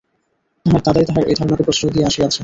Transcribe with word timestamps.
তাহার 0.65 0.81
দাদাই 0.85 1.05
তাহার 1.05 1.23
এই 1.23 1.35
ধারণাকে 1.39 1.63
প্রশ্রয় 1.63 1.91
দিয়া 1.91 2.07
আসিয়াছে। 2.07 2.39